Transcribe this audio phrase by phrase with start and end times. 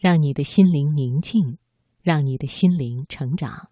[0.00, 1.58] 让你的心灵宁静，
[2.00, 3.68] 让你的心灵成长。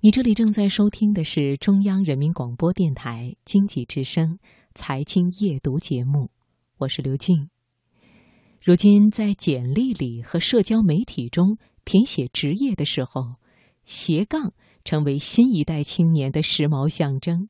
[0.00, 4.40] 你这里正在收听的是中央人民广播电台经济之声
[4.74, 6.32] 财经夜读节目，
[6.78, 7.48] 我是刘静。
[8.64, 13.36] 如今在简历里和社交媒体中填写职业的时候，
[13.84, 14.52] 斜杠
[14.84, 17.48] 成为新一代青年的时髦象征，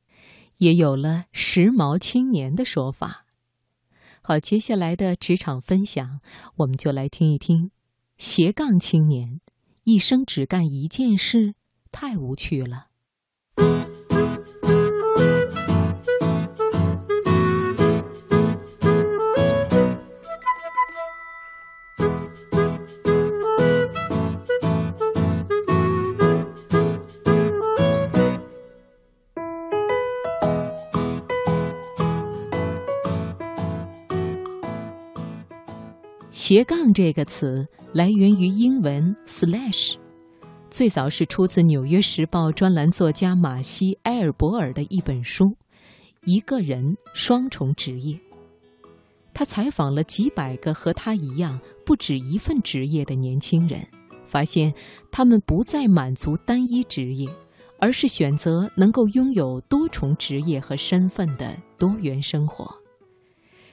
[0.57, 3.25] 也有了“时髦青年”的说法。
[4.21, 6.19] 好，接下来的职场分享，
[6.57, 7.71] 我们就来听一听。
[8.17, 9.41] 斜杠青年，
[9.83, 11.53] 一生只干一件事，
[11.91, 12.86] 太无趣了。
[36.47, 37.67] 斜杠这个词。
[37.91, 39.95] 来源于英文 slash，
[40.69, 45.43] 最早是出自《纽约时报》专栏作家马西·埃尔伯尔的一本书
[46.23, 48.15] 《一个人双重职业》。
[49.33, 53.85] 他采访了几百个和他一样不止一份职业的年轻人，
[54.25, 54.73] 发现
[55.11, 57.27] 他们不再满足单一职业，
[57.77, 62.73] 而是选择能够拥有多重职业和身份的多元生活。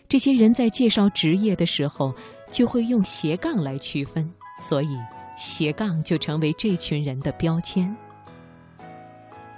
[0.08, 2.14] 这些人在介绍职业的时候。
[2.50, 4.30] 就会用斜杠来区分，
[4.60, 4.96] 所以
[5.36, 7.92] 斜杠就成为这群人的标签。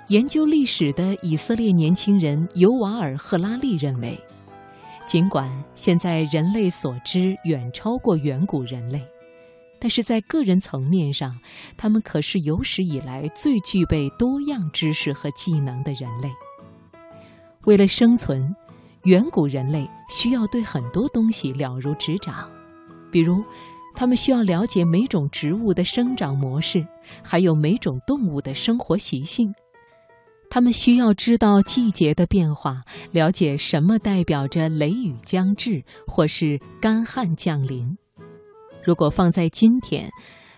[0.08, 4.18] 研究历史的以色列年轻人尤瓦尔·赫拉利认为，
[5.04, 9.02] 尽管现在人类所知远超过远古人类，
[9.78, 11.38] 但是在个人层面上，
[11.76, 16.30] 他们可是有史以来最具备多样知识和技能的人类。
[17.66, 18.56] 为了生存，
[19.06, 22.50] 远古人类需要对很多东西了如指掌。
[23.10, 23.42] 比如，
[23.94, 26.84] 他们需要了解每种植物的生长模式，
[27.22, 29.54] 还有每种动物的生活习性。
[30.50, 32.82] 他们需要知道季节的变化，
[33.12, 37.96] 了解什么代表着雷雨将至或是干旱降临。
[38.84, 40.10] 如果放在今天，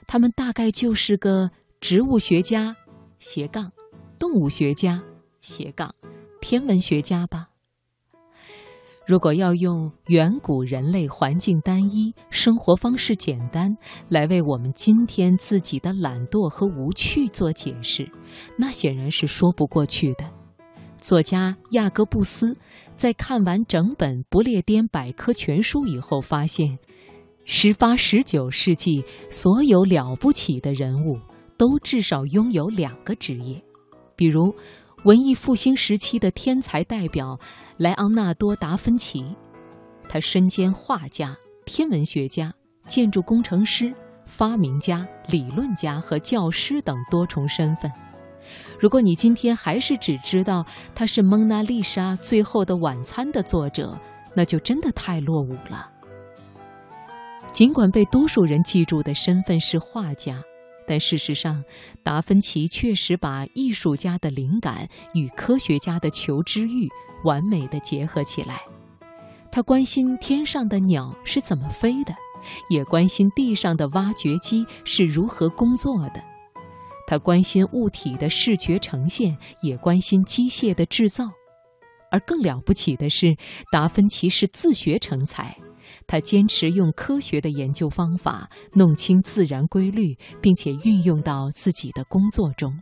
[0.06, 1.50] 他们大概就是个
[1.81, 2.75] 植物学家
[3.19, 3.71] 斜杠，
[4.19, 5.03] 动物学家
[5.41, 5.94] 斜杠，
[6.41, 7.48] 天文学家吧。
[9.09, 13.75] 如果要用远古人类环境单一、生活方式简单
[14.11, 18.07] 来为我们今天自己的懒惰和无趣做解释，
[18.59, 20.31] 那显然是说不过去的。
[21.01, 22.55] 作家亚各布斯
[22.97, 26.79] 在看完整本不列颠百科全书以后，发现，
[27.47, 31.19] 十八、十九世纪所有了不起的人物
[31.57, 33.59] 都至少拥有两个职业，
[34.15, 34.55] 比如。
[35.05, 37.39] 文艺复兴时期的天才代表
[37.77, 39.25] 莱昂纳多·达芬奇，
[40.09, 42.53] 他身兼画家、天文学家、
[42.87, 43.95] 建筑工程师、
[44.27, 47.91] 发明家、理论家和教师等多重身份。
[48.79, 53.97] 如果你今天还是只知道他是《蒙娜丽莎：最后的晚餐》的作者，
[54.35, 55.89] 那就真的太落伍了。
[57.53, 60.43] 尽管被多数人记住的身份是画家。
[60.88, 61.62] 但事实上，
[62.03, 66.88] 达芬奇确实把艺术家的灵感与科学家的求知欲
[67.25, 68.62] 完美的结合起来。
[69.53, 72.15] 他关心天上的鸟是怎么飞的，
[72.71, 76.25] 也关心地上的挖掘机是如何工作的。
[77.06, 81.31] 他关心物体的视觉呈现，也关心机械的制造。
[82.10, 83.37] 而更了不起的是，
[83.70, 85.55] 达芬奇是自学成才。
[86.06, 92.72] 他坚持用科学的研究方法弄清自然规律，并且运用到自己的工作中。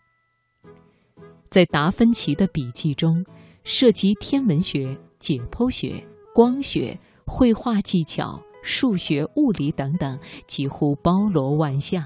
[1.49, 3.25] 在达芬奇的笔记中，
[3.65, 12.05] 涉及天文学、解剖学、光学、绘画技巧、数学、物理等等，几乎包罗万象。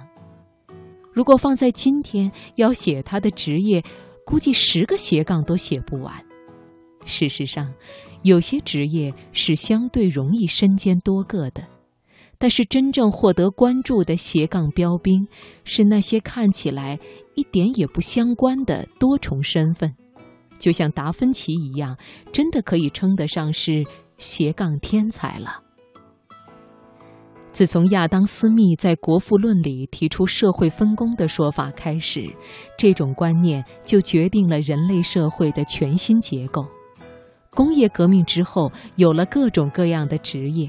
[1.13, 3.83] 如果放在今天，要写他的职业，
[4.25, 6.25] 估计十个斜杠都写不完。
[7.05, 7.73] 事实上。
[8.23, 11.67] 有些职业是相对容易身兼多个的，
[12.37, 15.27] 但是真正获得关注的斜杠标兵
[15.65, 16.99] 是那些看起来
[17.35, 19.95] 一点也不相关的多重身份，
[20.59, 21.97] 就像达芬奇一样，
[22.31, 23.83] 真的可以称得上是
[24.19, 25.63] 斜杠天才了。
[27.53, 32.29] 自从亚当·斯密在《国富论》里提出社会分工的说法开始，
[32.77, 36.67] 这种观念就决定了人类社会的全新结构。
[37.55, 40.69] 工业革命之后，有了各种各样的职业，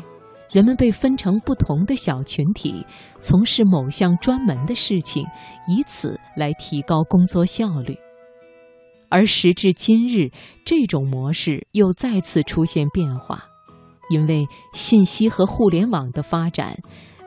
[0.51, 2.85] 人们被分成不同的小群体，
[3.19, 5.25] 从事某项专门的事情，
[5.67, 7.95] 以此来提高工作效率。
[9.09, 10.31] 而时至今日，
[10.65, 13.43] 这种模式又再次出现变化，
[14.09, 16.77] 因为信息和互联网的发展，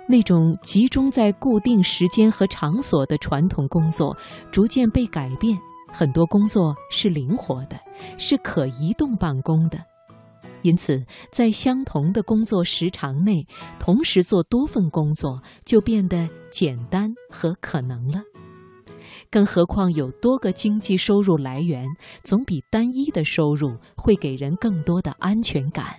[0.09, 4.17] 那种集中在固定时间和场所的传统工作
[4.51, 5.59] 逐渐被改变，
[5.97, 7.79] 很多工作是灵活的，
[8.19, 9.79] 是可移动办公的。
[10.63, 13.47] 因此，在相同的工作时长内，
[13.79, 18.21] 同时做多份工作就变得简单和可能了。
[19.31, 21.87] 更何况有多个经济收入来源，
[22.25, 25.95] 总比单一的收入会给人更多的安全感。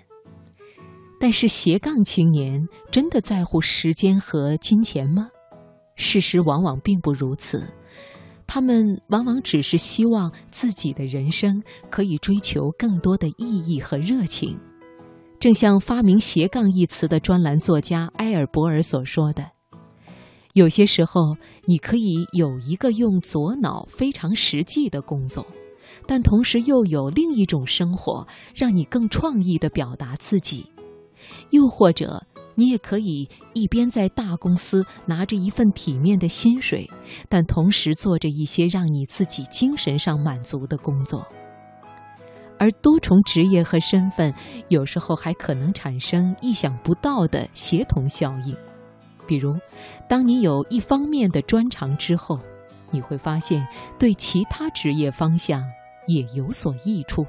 [1.21, 5.29] 但是斜杠青年真的在乎时间和金钱吗？
[5.95, 7.63] 事实往往并不如此，
[8.47, 14.57] 他们往往只是希望自己的人生可以追求更多的意义和热情。
[15.39, 19.45] 正像发明“斜杠”一词的专栏作家埃尔伯尔所说的
[20.53, 25.45] ：“有些时候，你可以有一个用左脑非常实际的工作，
[26.07, 28.25] 但同时又有另一种生活，
[28.55, 30.65] 让你更创意地表达自己。”
[31.51, 32.23] 又或者，
[32.55, 36.89] 你也可以一边在大公司拿着一份体面的薪水，
[37.29, 41.27] 但同时做着一些让你自己精神上满足的工作。
[42.57, 44.33] 而多重职业和身份，
[44.69, 48.55] 有时候还可能产生意想不到的协同效应。
[49.27, 49.53] 比如，
[50.07, 52.39] 当你有一方面的专长之后，
[52.91, 53.67] 你会发现
[53.99, 55.61] 对其他职业方向
[56.07, 57.25] 也有所益处。